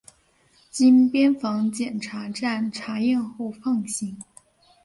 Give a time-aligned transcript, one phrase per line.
[0.71, 4.17] 经边防检查站查验后放行。